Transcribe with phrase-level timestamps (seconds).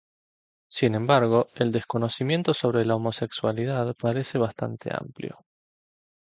[0.67, 5.45] Sin embargo el desconocimiento sobre la homosexualidad parece bastante amplio.